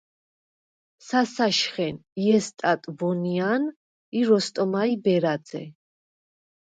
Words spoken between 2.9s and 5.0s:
ვონია̄ნ ი როსტომაჲ